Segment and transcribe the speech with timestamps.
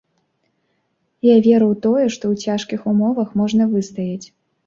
[1.25, 4.27] Я веру ў тое, што ў цяжкіх умовах можна выстаяць.